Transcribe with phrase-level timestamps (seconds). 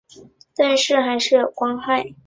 [0.55, 2.15] 但是还是有光害